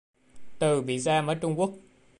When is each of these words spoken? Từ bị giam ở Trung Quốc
Từ 0.59 0.81
bị 0.81 0.99
giam 0.99 1.27
ở 1.27 1.35
Trung 1.35 1.59
Quốc 1.59 1.71